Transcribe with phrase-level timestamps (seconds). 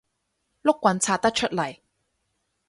[0.63, 1.77] 碌棍拆得出嚟